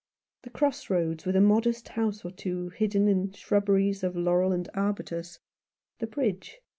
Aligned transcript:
The 0.41 0.49
cross 0.49 0.89
roads, 0.89 1.27
with 1.27 1.35
a 1.35 1.41
modest 1.41 1.89
house 1.89 2.25
or 2.25 2.31
two 2.31 2.69
hidden 2.69 3.07
in 3.07 3.33
shrubberies 3.33 4.01
of 4.03 4.15
laurel 4.17 4.51
and 4.51 4.67
arbutus— 4.73 5.37
the 5.99 6.07
bridge. 6.07 6.59